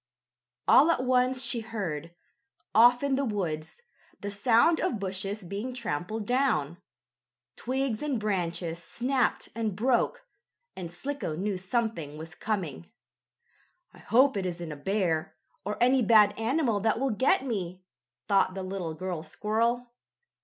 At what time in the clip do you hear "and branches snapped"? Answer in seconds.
8.01-9.49